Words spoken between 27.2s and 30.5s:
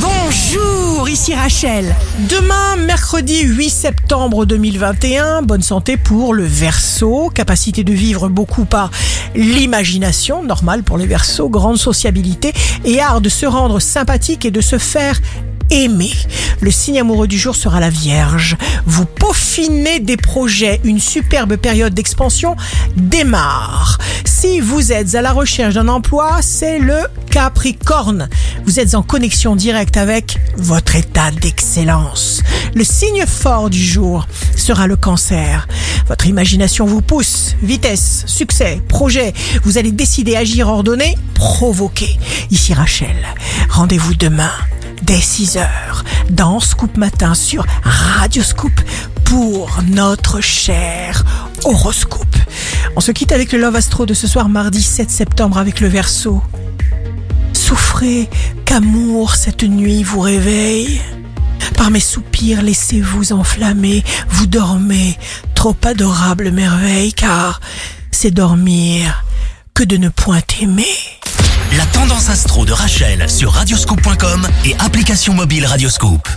Capricorne. Vous êtes en connexion directe avec